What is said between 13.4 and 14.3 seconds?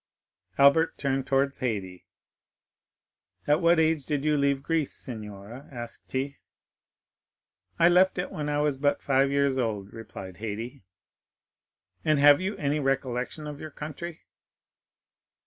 of your country?"